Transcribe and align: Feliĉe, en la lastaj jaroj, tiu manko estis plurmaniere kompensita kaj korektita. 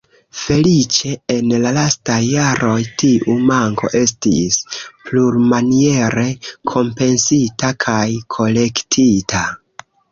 Feliĉe, 0.43 1.11
en 1.33 1.51
la 1.65 1.73
lastaj 1.75 2.15
jaroj, 2.29 2.79
tiu 3.03 3.37
manko 3.51 3.91
estis 4.01 4.59
plurmaniere 5.11 6.27
kompensita 6.75 7.75
kaj 7.87 8.05
korektita. 8.39 9.49